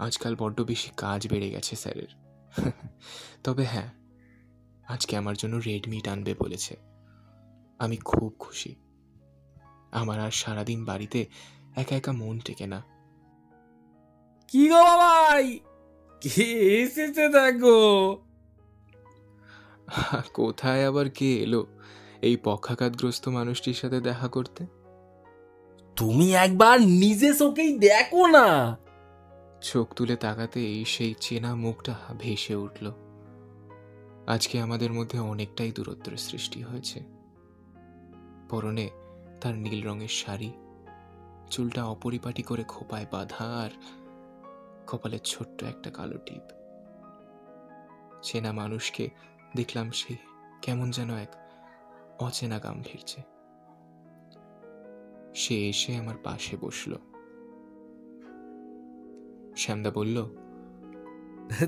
আজকাল 0.00 0.36
বড্ড 0.38 0.60
বেশি 0.60 0.90
কাজ 0.96 1.28
বেড়ে 1.28 1.50
গেছে 1.50 1.76
স্যারের। 1.76 2.16
তবে 3.44 3.64
হ্যাঁ 3.64 3.90
আজকে 4.88 5.16
আমার 5.16 5.36
জন্য 5.36 5.56
রেড 5.56 5.88
মিট 5.88 6.08
আনবে 6.08 6.34
বলেছে। 6.34 6.76
আমি 7.78 7.96
খুব 7.96 8.34
খুশি। 8.38 8.74
আমার 9.90 10.20
আর 10.20 10.30
সারাদিন 10.30 10.84
বাড়িতে 10.84 11.26
একা 11.76 11.96
একা 11.96 12.12
মন 12.12 12.38
টেকে 12.38 12.66
না। 12.66 12.82
কি 14.48 14.68
গো 14.68 14.84
বাবাই? 14.84 15.60
কে 16.22 16.44
এসেছে 16.82 17.28
দেখো? 17.28 17.78
কোথায় 20.32 20.88
আবার 20.88 21.10
কে 21.10 21.34
এলো? 21.34 21.66
এই 22.22 22.36
পক্ষাঘাতগ্রস্ত 22.36 23.28
মানুষটির 23.28 23.74
সাথে 23.74 24.00
দেখা 24.00 24.28
করতে? 24.28 24.66
তুমি 25.96 26.34
একবার 26.34 26.80
নিজে 26.80 27.34
চোখেই 27.34 27.78
দেখো 27.78 28.26
না। 28.26 28.76
চোখ 29.62 29.94
তুলে 29.94 30.16
তাকাতেই 30.16 30.84
সেই 30.84 31.14
চেনা 31.20 31.54
মুখটা 31.54 31.94
ভেসে 32.18 32.54
উঠল। 32.54 32.92
আজকে 34.26 34.60
আমাদের 34.60 34.92
মধ্যে 34.92 35.18
অনেকটাই 35.18 35.72
দূরত্বের 35.72 36.16
সৃষ্টি 36.16 36.62
হয়েছে। 36.62 37.00
পরনে 38.50 38.90
তার 39.40 39.54
নীল 39.54 39.86
রঙের 39.86 40.08
শাড়ি, 40.08 40.52
চুলটা 41.50 41.84
অপরিপাটি 41.84 42.42
করে 42.42 42.64
খোপায় 42.64 43.06
বাঁধা 43.10 43.44
আর 43.44 43.70
কপালে 44.86 45.18
ছোট্ট 45.24 45.62
একটা 45.62 45.90
কালো 45.90 46.18
টিপ। 46.18 46.42
চেনা 48.22 48.52
মানুষকে 48.52 49.08
দেখলাম 49.56 49.90
সে 49.90 50.16
কেমন 50.62 50.90
যেন 50.90 51.14
এক 51.14 51.36
অচেনা 52.18 52.58
গাম্ভীর্যে। 52.58 53.22
সে 55.34 55.68
এসে 55.68 55.96
আমার 55.96 56.16
পাশে 56.24 56.56
বসল। 56.60 57.09
শ্যামদা 59.56 59.90
বলল 59.90 60.28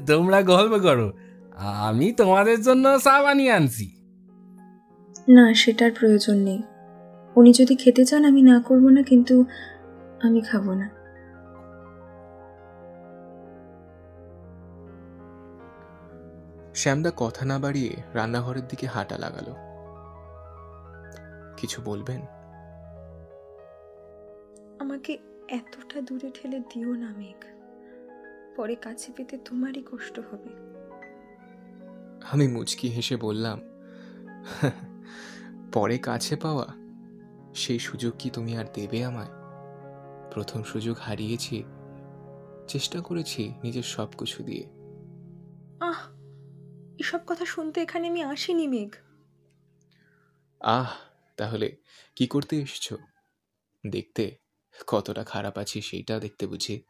তোমরা 0.06 0.42
গল্প 0.42 0.82
করো। 0.82 1.12
আমি 1.56 2.12
তোমাদের 2.12 2.62
জন্য 2.62 2.98
চা 2.98 3.22
বানিয়ে 3.22 3.52
আনছি। 3.52 4.02
না 5.28 5.54
সেটার 5.54 5.90
প্রয়োজন 6.00 6.34
নেই। 6.34 6.62
উনি 7.36 7.52
যদি 7.52 7.76
খেতে 7.76 8.04
চান 8.04 8.24
আমি 8.24 8.42
না 8.42 8.60
করব 8.60 8.88
না 8.88 9.02
কিন্তু 9.02 9.44
আমি 10.22 10.40
খাব 10.40 10.72
না। 10.72 10.90
শ্যামদা 16.74 17.12
কথা 17.16 17.44
না 17.44 17.58
বাড়িয়ে 17.58 17.96
রান্নাঘরের 18.14 18.66
দিকে 18.68 18.86
হাঁটা 18.86 19.18
লাগালো। 19.18 19.54
কিছু 21.56 21.82
বলবেন? 21.84 22.20
আমাকে 24.78 25.18
এতটা 25.48 26.00
দূরে 26.00 26.30
ঠেলে 26.34 26.58
দিও 26.58 26.94
না 26.94 27.14
মেঘ। 27.18 27.61
পরে 28.56 28.74
কাছে 28.74 29.12
পেতে 29.16 29.38
তোমারই 29.38 29.82
কষ্ট 29.92 30.20
হবে। 30.20 30.50
আমি 32.32 32.48
মুচকি 32.48 32.88
হেসে 32.88 33.16
বললাম 33.16 33.60
পরে 35.72 35.98
কাছে 35.98 36.36
পাওয়া? 36.36 36.66
সেই 37.54 37.78
সুযোগ 37.78 38.12
কি 38.18 38.30
তুমি 38.30 38.56
আর 38.56 38.64
দেবে 38.74 39.04
আমায়? 39.04 39.32
প্রথম 40.30 40.62
সুযোগ 40.62 40.96
হারিয়েছি 41.00 41.64
চেষ্টা 42.68 43.00
করেছি 43.00 43.54
নিজের 43.62 43.82
সব 43.82 44.08
কিছু 44.18 44.42
দিয়ে। 44.42 44.64
আহ 45.80 46.00
এসব 46.98 47.20
কথা 47.26 47.44
শুনতে 47.44 47.82
এখানে 47.82 48.08
আমি 48.08 48.22
আসিনি 48.22 48.68
মেঘ। 48.68 48.92
আহ 50.60 50.90
তাহলে 51.36 51.76
কি 52.16 52.26
করতে 52.26 52.60
এসছো? 52.60 52.98
দেখতে 53.86 54.36
কতটা 54.86 55.24
খারাপ 55.24 55.58
আছি 55.58 55.80
সেইটা 55.80 56.20
দেখতে 56.20 56.46
বুঝি। 56.46 56.82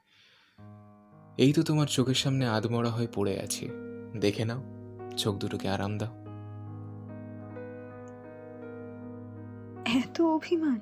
এই 1.37 1.53
তো 1.53 1.63
তোমার 1.63 1.87
চোখের 1.87 2.15
সামনে 2.15 2.49
আধমরা 2.49 2.91
হয়ে 2.91 3.07
পড়ে 3.15 3.41
আছে। 3.41 3.69
দেখে 4.21 4.45
নাও, 4.45 4.63
চোখ 5.17 5.37
দুটোকে 5.37 5.69
আরাম 5.69 5.99
দাও। 5.99 6.09
এত 9.85 10.21
অভিমান। 10.21 10.81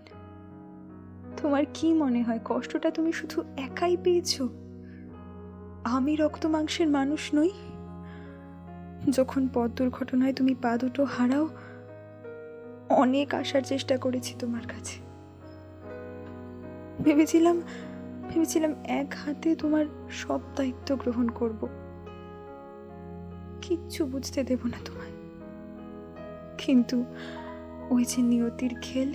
তোমার 1.37 1.65
কি 1.75 1.93
মনে 1.93 2.23
হয়, 2.23 2.39
কষ্টটা 2.45 2.91
তুমি 2.91 3.13
শুধু 3.13 3.43
একাই 3.57 3.97
পেয়েছ? 4.05 4.43
আমি 5.85 6.17
রক্ত 6.17 6.47
মাংসের 6.47 6.87
মানুষ 6.87 7.35
নই। 7.35 7.51
যখন 9.11 9.49
পথ 9.55 9.71
দুর্ঘটনায় 9.71 10.33
তুমি 10.33 10.55
পা 10.55 10.77
দুটো 10.77 11.05
হারাও, 11.05 11.49
অনেক 12.89 13.35
আসার 13.35 13.63
চেষ্টা 13.63 13.97
করেছি 13.97 14.35
তোমার 14.39 14.63
কাছে। 14.63 15.01
ভেবেছিলাম 17.03 17.63
ভেবেছিলাম 18.31 18.75
এক 18.85 19.15
হাতে 19.25 19.57
তোমার 19.57 19.85
সব 20.11 20.41
দায়িত্ব 20.57 20.97
গ্রহণ 20.97 21.29
করব। 21.29 21.69
কিচ্ছু 23.63 24.07
বুঝতে 24.07 24.45
দেব 24.45 24.59
না 24.65 24.79
তোমায়। 24.85 25.15
কিন্তু 26.59 27.05
ওই 27.91 28.05
যে 28.05 28.23
নিয়তির 28.23 28.75
খেল 28.83 29.15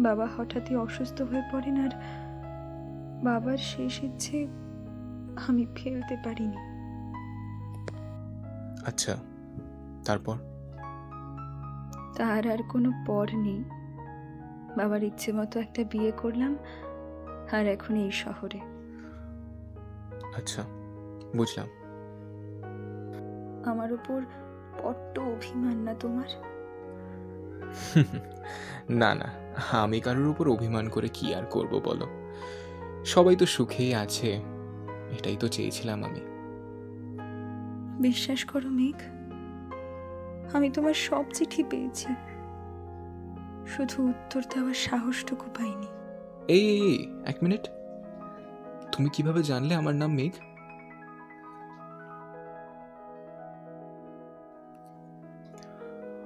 বাবা 0.00 0.28
হঠাৎই 0.36 0.76
অসুস্থ 0.76 1.22
হয়ে 1.22 1.42
পড়েন 1.52 1.76
আর 1.84 1.92
বাবার 3.24 3.58
শেষ 3.58 4.04
ইচ্ছে 4.04 4.46
আমি 5.48 5.66
ফেলতে 5.74 6.16
পারিনি। 6.24 6.58
আচ্ছা 8.86 9.16
তারপর? 10.04 10.36
তার 12.16 12.52
আর 12.52 12.58
কোনো 12.68 12.90
পর 13.06 13.26
নেই। 13.34 13.64
বাবার 14.76 15.02
ইচ্ছে 15.02 15.32
মতো 15.32 15.60
একটা 15.60 15.84
বিয়ে 15.90 16.12
করলাম 16.16 16.56
আর 17.52 17.66
এখন 17.66 17.96
এই 17.96 18.10
শহরে। 18.12 18.60
আচ্ছা 20.36 20.62
বুঝলাম। 21.36 21.68
আমার 23.64 23.92
ওপর 23.92 24.22
বড্ড 24.82 25.18
অভিমান 25.18 25.76
না 25.76 25.94
তোমার? 25.94 26.28
না 28.90 29.14
না 29.14 29.28
আমি 29.72 30.00
কারোর 30.00 30.26
উপর 30.26 30.48
অভিমান 30.48 30.88
করে 30.88 31.08
কি 31.08 31.34
আর 31.34 31.44
করব 31.44 31.80
বলো? 31.84 32.06
সবাই 33.04 33.36
তো 33.36 33.46
সুখেই 33.46 33.94
আছে 33.94 34.40
এটাই 35.18 35.36
তো 35.36 35.48
চেয়েছিলাম 35.48 36.04
আমি। 36.04 36.20
বিশ্বাস 38.00 38.44
করো 38.44 38.68
মেঘ 38.68 38.98
আমি 40.56 40.70
তোমার 40.70 40.94
সব 40.94 41.24
চিঠি 41.34 41.64
পেয়েছি। 41.70 42.14
শুধু 43.66 44.06
উত্তর 44.06 44.42
দেওয়ার 44.54 44.74
সাহসটুকু 44.74 45.50
পাইনি। 45.58 45.97
এই 46.48 47.06
এক 47.26 47.36
মিনিট। 47.42 47.60
তুমি 48.92 49.08
কীভাবে 49.12 49.42
জানলে 49.42 49.74
আমার 49.74 49.94
নাম 49.94 50.14
মেঘ? 50.14 50.32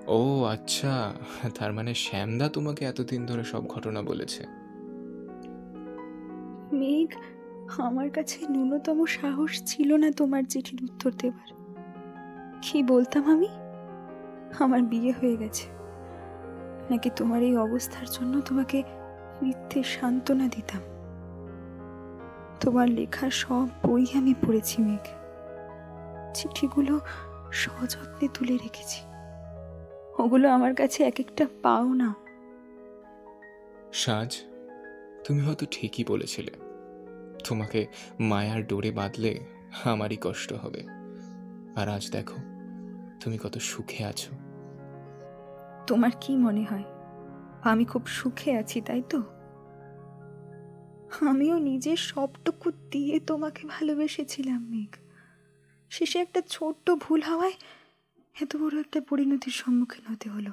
ও 0.06 0.44
আচ্ছা। 0.44 1.12
তার 1.58 1.72
মানে 1.72 1.94
শ্যামদা 1.94 2.48
তোমাকে 2.48 2.84
এতদিন 2.84 3.26
ধরে 3.26 3.44
সব 3.44 3.66
ঘটনা 3.66 4.02
বলেছে। 4.02 4.46
মেঘ, 6.72 7.10
আমার 7.80 8.10
কাছে 8.10 8.46
ন্যূনতম 8.50 9.04
সাহস 9.06 9.62
ছিল 9.66 9.96
না 9.96 10.10
তোমার 10.10 10.42
চিঠির 10.48 10.84
উত্তর 10.84 11.10
দেবার। 11.18 11.48
কি 12.62 12.82
বলতাম 12.82 13.30
আমি? 13.30 13.48
আমার 14.58 14.82
বিয়ে 14.82 15.12
হয়ে 15.12 15.36
গেছে। 15.36 15.68
নাকি 16.90 17.10
তোমার 17.16 17.42
এই 17.42 17.56
অবস্থার 17.56 18.06
জন্য 18.12 18.40
তোমাকে 18.40 18.82
মিথ্যে 19.42 19.82
সান্ত্বনা 19.82 20.48
দিতাম। 20.48 20.82
তোমার 22.60 22.88
লেখা 22.88 23.30
সব 23.30 23.68
বই 23.82 24.06
আমি 24.16 24.34
পড়েছি 24.34 24.82
মেঘ। 24.82 25.06
চিঠিগুলো 26.34 27.00
সযত্নে 27.52 28.28
তুলে 28.34 28.52
রেখেছি। 28.52 29.00
ওগুলো 30.18 30.50
আমার 30.50 30.74
কাছে 30.74 31.04
এক 31.04 31.20
একটা 31.20 31.46
পাও 31.62 31.92
না। 31.92 32.14
সাজ 33.92 34.40
তুমি 35.26 35.40
হয়তো 35.40 35.66
ঠিকই 35.70 36.04
বলেছিলে। 36.04 36.50
তোমাকে 37.48 37.86
মায়ার 38.20 38.66
ডোরে 38.66 38.90
বাঁধলে 38.90 39.40
আমারই 39.84 40.16
কষ্ট 40.20 40.52
হবে। 40.52 40.82
আর 41.76 41.88
আজ 41.88 42.10
দেখো 42.10 42.36
তুমি 43.20 43.38
কত 43.38 43.58
সুখে 43.58 44.04
আছো। 44.04 44.34
তোমার 45.86 46.10
কি 46.20 46.36
মনে 46.36 46.64
হয়? 46.64 46.84
আমি 47.62 47.84
খুব 47.84 48.06
সুখে 48.06 48.56
আছি, 48.56 48.80
তাই 48.80 49.02
তো? 49.08 49.22
আমিও 51.20 51.58
নিজের 51.58 51.96
সবটুকু 51.96 52.72
দিয়ে 52.90 53.20
তোমাকে 53.20 53.66
ভালোবেসেছিলাম, 53.66 54.66
মেঘ। 54.70 54.96
শেষে 55.90 56.18
একটা 56.18 56.42
ছোট্ট 56.48 56.90
ভুল 56.90 57.22
হওয়ায় 57.22 57.52
এত 58.40 58.56
বড় 58.56 58.80
একটা 58.80 59.00
পরিণতির 59.00 59.52
সম্মুখীন 59.52 60.12
হতে 60.12 60.30
হলো। 60.30 60.50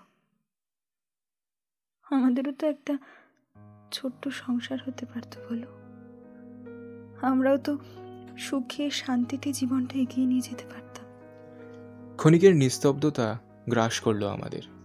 আমাদেরও 2.11 2.51
তো 2.51 2.67
একটা 2.67 2.97
ছোট্ট 3.91 4.27
সংসার 4.27 4.77
হতে 4.87 5.05
পারতো 5.05 5.41
বলো। 5.49 5.67
আমরাও 7.21 7.57
তো 7.57 7.77
সুখে, 8.37 8.89
শান্তিতে 8.89 9.53
জীবনটা 9.53 9.99
এগিয়ে 9.99 10.27
নিয়ে 10.27 10.41
যেতে 10.41 10.63
পারতাম। 10.63 11.05
ক্ষণিকের 12.15 12.55
নিস্তব্ধতা 12.55 13.39
গ্রাস 13.69 13.99
করল 13.99 14.27
আমাদের। 14.27 14.78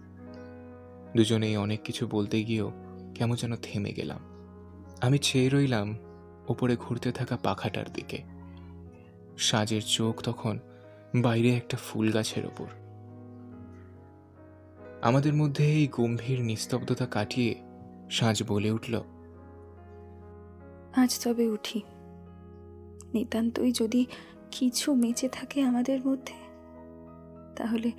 দুজনেই 1.15 1.57
অনেক 1.57 1.81
কিছু 1.83 2.07
বলতে 2.07 2.43
গিয়েও 2.43 2.71
কেমন 3.15 3.35
যেন 3.35 3.55
থেমে 3.55 3.91
গেলাম। 3.93 4.21
আমি 5.01 5.17
চেয়ে 5.17 5.49
রইলাম 5.49 5.95
ওপরে 6.47 6.75
ঘুরতে 6.75 7.11
থাকা 7.11 7.37
পাখাটার 7.43 7.85
দিকে। 7.93 8.19
সাজের 9.37 9.81
চোখ 9.87 10.21
তখন 10.21 10.59
বাইরে 11.15 11.49
একটা 11.55 11.77
ফুল 11.77 12.11
গাছের 12.11 12.45
ওপর। 12.45 12.67
আমাদের 15.01 15.33
মধ্যে 15.33 15.63
এই 15.65 15.87
গম্ভীর 15.91 16.39
নিস্তব্ধতা 16.41 17.05
কাটিয়ে 17.05 17.55
সাজ 18.11 18.43
বলে 18.47 18.71
উঠল, 18.71 18.95
আজ 20.95 21.11
তবে 21.23 21.47
উঠি। 21.47 21.81
নিতান্তই 23.13 23.71
যদি 23.71 24.05
কিছু 24.51 24.93
বেঁচে 24.93 25.27
থাকে 25.29 25.61
আমাদের 25.61 25.99
মধ্যে, 26.07 26.37
তাহলে 27.55 27.91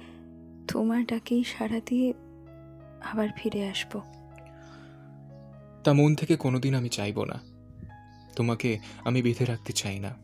তোমার 0.69 1.07
ডাকেই 1.07 1.45
সাড়া 1.45 1.81
দিয়ে 1.87 2.15
আবার 3.13 3.29
ফিরে 3.37 3.69
আসব। 3.69 4.01
তা 5.85 5.93
মন 5.93 6.15
থেকে 6.15 6.37
কোনোদিন 6.37 6.75
আমি 6.75 6.89
চাইব 6.89 7.25
না। 7.25 7.41
তোমাকে 8.37 8.79
আমি 9.05 9.23
বেঁধে 9.23 9.45
রাখতে 9.45 9.73
চাই 9.73 9.99
না। 9.99 10.15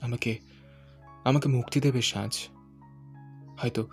আমাকে 0.00 0.38
আমাকে 1.24 1.48
মুক্তি 1.48 1.80
দেবে 1.80 2.02
সাজ। 2.02 2.48
হয়তো 3.58 3.88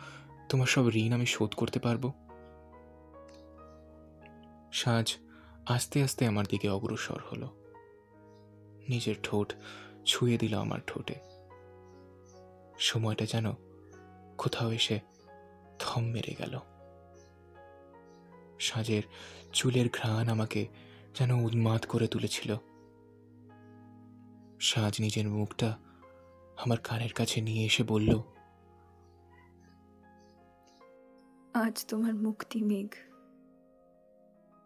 তোমার 0.50 0.68
সব 0.68 0.88
ঋণ 0.88 1.14
আমি 1.14 1.26
শোধ 1.26 1.56
করতে 1.56 1.80
পারব। 1.80 2.12
সাজ 4.74 5.16
আস্তে 5.66 6.04
আস্তে 6.04 6.28
আমার 6.28 6.46
দিকে 6.50 6.70
অগ্রসর 6.70 7.20
হলো। 7.32 7.48
নিজের 8.90 9.16
ঠোঁট 9.24 9.54
ছুঁয়ে 10.06 10.38
দিল 10.38 10.60
আমার 10.60 10.80
ঠোঁটে। 10.88 11.16
সময়টা 12.80 13.26
যেন 13.26 13.54
কোথাও 14.38 14.72
এসে 14.72 15.00
থম 15.80 16.02
মেরে 16.02 16.36
গেল। 16.40 16.60
সাজের 18.60 19.04
চুলের 19.54 19.90
ঘ্রাণ 19.90 20.28
আমাকে 20.28 20.68
যেন 21.16 21.32
উন্মাদ 21.32 21.86
করে 21.86 22.08
তুলেছিল। 22.08 22.56
সাজ 24.60 25.02
নিজের 25.02 25.30
মুখটা 25.30 25.78
আমার 26.58 26.78
কানের 26.78 27.14
কাছে 27.14 27.42
নিয়ে 27.42 27.66
এসে 27.66 27.84
বলল 27.84 28.22
আজ 31.54 31.86
তোমার 31.88 32.16
মুক্তি 32.16 32.62
মেঘ। 32.62 32.90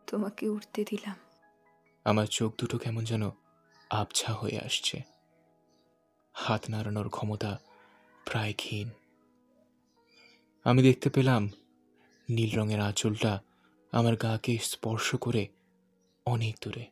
তোমাকে 0.08 0.49
উঠতে 0.49 0.86
দিলাম। 0.89 1.15
আমার 2.06 2.25
চোখ 2.25 2.53
দুটো 2.58 2.77
কেমন 2.77 3.03
যেন 3.03 3.29
আবছা 3.89 4.34
হয়ে 4.34 4.60
আসছে। 4.60 5.01
হাত 6.34 6.69
নাড়ানোর 6.69 7.10
ক্ষমতা 7.10 7.60
প্রায় 8.25 8.53
ক্ষীণ। 8.53 8.89
আমি 10.63 10.82
দেখতে 10.82 11.10
পেলাম 11.10 11.49
নীল 12.29 12.60
রঙের 12.60 12.79
আঁচলটা 12.79 13.41
আমার 13.93 14.15
গাকে 14.15 14.58
স্পর্শ 14.58 15.15
করে 15.15 15.47
অনেক 16.25 16.56
দূরে, 16.62 16.86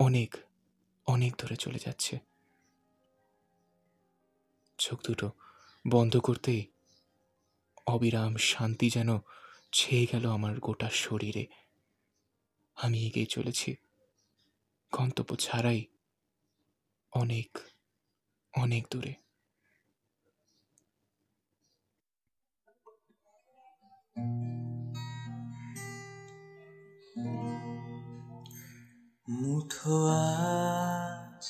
অনেক 0.00 0.36
অনেক 1.06 1.32
দূরে 1.38 1.56
চলে 1.56 1.78
যাচ্ছে। 1.78 2.18
চোখ 4.78 4.98
দুটো 5.02 5.30
বন্ধ 5.88 6.16
করতেই 6.16 6.62
অবিরাম 7.86 8.36
শান্তি 8.36 8.90
যেন 8.90 9.18
ছেয়ে 9.72 10.06
গেল 10.12 10.24
আমার 10.30 10.60
গোটা 10.60 10.88
শরীরে। 10.90 11.46
আমি 12.76 12.98
এগিয়ে 13.06 13.26
চলেছি, 13.26 13.70
গন্তব্য 14.92 15.36
ছাড়াই 15.36 15.80
অনেক 17.12 17.58
অনেক 18.54 18.82
দূরে। 18.90 19.14
মুঠো 29.28 29.96
আজ 30.06 31.42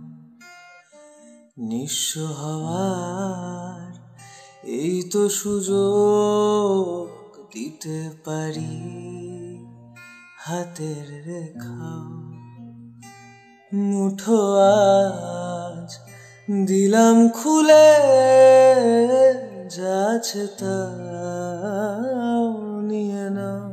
নিঃস্ব 1.70 2.12
হওয়ার 2.42 3.92
এই 4.80 4.96
তো 5.12 5.22
সুযোগ 5.30 7.06
দিতে 7.54 8.00
পারি, 8.26 8.76
হাতের 10.38 11.08
রেখা 11.28 11.92
মুঠো 13.90 14.42
আজ 14.72 15.90
দিলাম 16.66 17.18
খুলে 17.30 17.90
যাচ্ছে 19.70 20.48
তা 20.60 20.78
নিয়ে 22.82 23.30
নাও। 23.30 23.68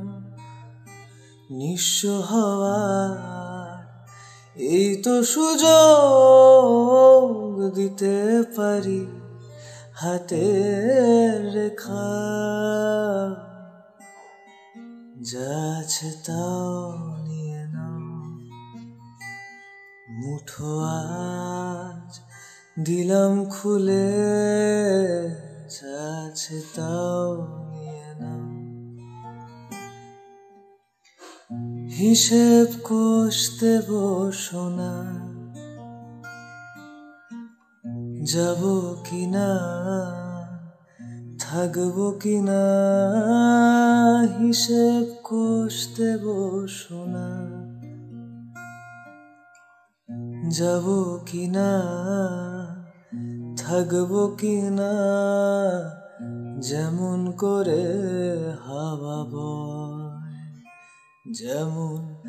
নিঃস্ব 1.50 2.08
হওয়ার 2.08 3.76
এই 4.56 5.02
তো 5.02 5.22
সুযোগ 5.22 5.74
দিতে 7.74 8.42
পারি 8.56 9.06
হাতের 9.94 11.54
রেখা। 11.54 12.08
যাচ্ছে 15.22 16.08
তাও 16.26 16.92
নিয়ে 17.24 17.62
নাও। 17.66 18.00
মুঠো 20.08 20.72
আজ 20.80 22.12
দিলাম 22.84 23.34
খুলে 23.44 24.08
যাচ্ছে 25.68 26.56
তাও 26.76 27.30
নিয়ে 27.70 28.10
নাও 28.20 28.42
হিসেব 31.90 32.68
কষতে 32.84 33.72
বসো 33.88 34.68
না। 34.68 34.92
যাব 38.24 38.62
কিনা, 39.04 39.50
থাকব 41.40 41.96
কিনা, 42.22 42.62
হিসেব 44.38 45.04
কষতে 45.24 46.18
বসো 46.18 47.04
না। 47.04 47.26
যাব 50.50 50.86
কিনা 51.26 51.70
থাকব 53.66 54.34
কিনা? 54.38 54.94
যেমন 56.58 57.32
করে 57.32 57.86
হাওয়া 58.66 59.32
বয়, 59.32 60.10
যেমন 61.32 62.20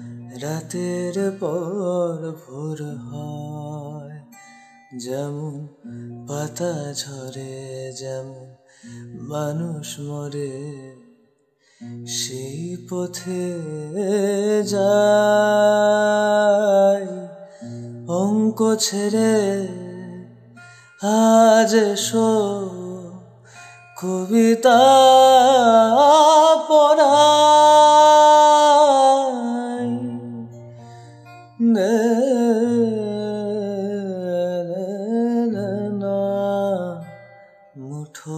রাতের 0.41 1.39
পর 1.39 2.33
ভোর 2.41 2.83
হয়, 2.83 4.19
যেমন 4.99 5.67
পাতা 6.27 6.93
ঝরে, 6.93 7.91
যেমন 7.99 8.55
মানুষ 9.19 9.99
মরে, 9.99 10.73
সেই 12.07 12.77
পথে 12.89 13.53
যায় 14.63 17.07
অঙ্ক 18.07 18.75
ছেড়ে 18.75 19.86
আজ 21.01 21.73
এসো 21.75 22.31
কবিতা 23.97 24.79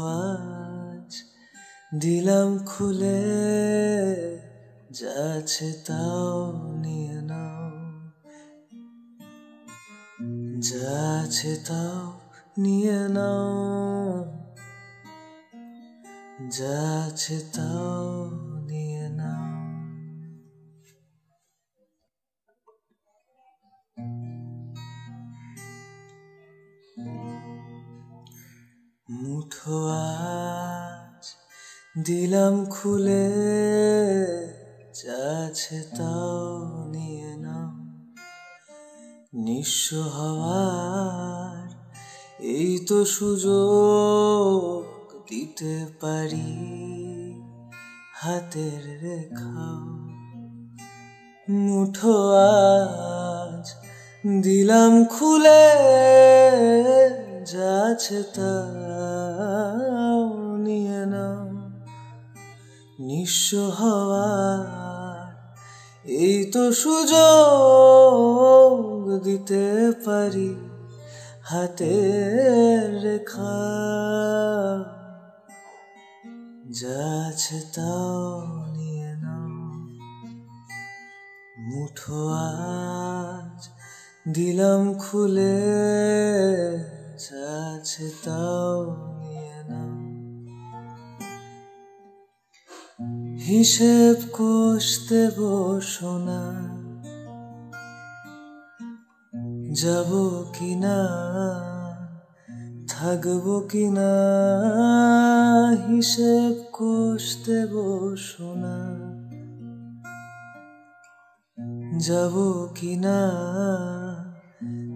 আজ 0.09 1.11
দিলাম 1.99 2.49
খুলে 2.65 3.21
যাচ্ছে 4.91 5.73
তাও 5.87 6.51
নিয়ে 6.75 7.21
নাও। 7.21 7.69
যাচ্ছে 10.61 11.51
তাও 11.67 12.18
নিয়ে 12.59 12.99
নাও। 13.09 14.23
যাচ্ছে 16.49 17.39
তাও 17.55 18.29
নিয়ে 18.67 19.09
নাও। 19.09 19.49
মুঠো 29.09 29.77
আজ 29.87 31.25
দিলাম 32.05 32.65
খুলে 32.65 33.27
যাচ্ছে 34.93 35.77
তাও 35.97 36.87
নিয়ে 36.91 37.37
নাও। 37.37 37.69
নিঃস্ব 39.33 40.01
হওয়ার 40.01 41.58
এই 42.41 42.85
তো 42.87 43.05
সুযোগ 43.05 44.93
দিতে 45.29 45.85
পারি 46.01 46.57
হাতের 48.13 49.03
রেখা। 49.03 49.67
মুঠো 51.49 52.31
আজ 52.31 53.75
দিলাম 54.41 55.05
খুলে 55.05 55.65
যাচ্ছে 57.45 58.23
তাও 58.35 60.57
নিয়ে 60.57 61.05
নাও। 61.05 61.49
নিঃস্ব 62.99 63.69
হওয়ার 63.69 65.33
এই 66.05 66.51
তো 66.51 66.71
সুযোগ 66.71 67.19
দিতে 69.23 69.91
পারি 70.05 70.68
হাতের 71.49 73.01
রেখা 73.03 73.57
যাচ্ছে 76.71 77.59
তাও 77.75 78.65
নিয়ে 78.73 79.11
নাও। 79.15 79.47
মুঠো 81.59 82.21
আজ 82.27 83.69
দিলাম 84.33 84.93
খুলে 84.93 85.59
যাচ্ছে 87.17 88.09
তাও 88.25 88.77
নিয়ে 89.19 89.59
নাও। 89.69 89.93
হিসেব 93.39 94.17
কষতে 94.33 95.21
বসো 95.37 96.17
না 96.17 96.41
যাব 99.73 100.43
কিনা, 100.53 100.97
থাকব 102.89 103.67
কিনা, 103.69 104.11
হিসেব 105.87 106.53
কষতে 106.73 107.65
বসো 107.65 108.53
না। 108.53 108.77
যাব 111.99 112.67
কিনা, 112.75 113.19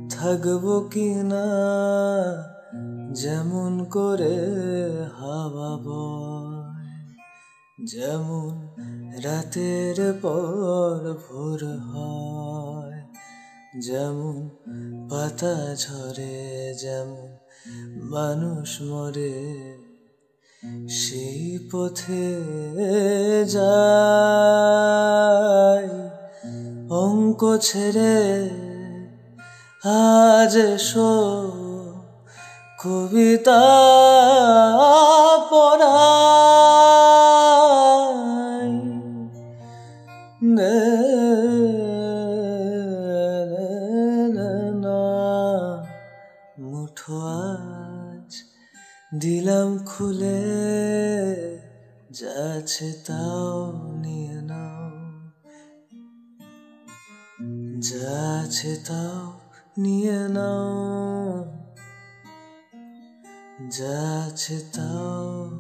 থাকব 0.09 0.89
কিনা, 0.91 1.45
যেমন 3.12 3.86
করে 3.86 4.38
হাওয়া 5.19 5.77
বয়, 5.77 7.05
যেমন 7.86 8.69
রাতের 9.23 10.13
পর 10.21 11.15
ভোর 11.27 11.65
হয়। 11.65 12.62
যেমন 13.73 14.49
পাতা 15.09 15.75
ঝরে, 15.75 16.73
যেমন 16.73 17.29
মানুষ 18.03 18.81
মরে, 18.81 19.36
সেই 20.88 21.69
পথে 21.71 22.27
যায় 23.45 23.89
অঙ্ক 26.89 27.41
ছেড়ে 27.57 28.49
আজ 29.83 30.57
এসো, 30.57 31.13
কবিতা 32.83 33.63
পড়াই 35.51 36.42
যাচ্ছে 52.63 52.93
তাও 53.08 53.71
নিয়ে 54.02 54.41
নাও। 54.41 54.89
যা 57.82 58.41
আছে 58.43 58.76
তাও 58.88 59.23
নিয়ে 59.78 60.28
নাও। 60.30 61.45
যা 63.71 64.26
আছে 64.28 64.58
তাও 64.73 65.53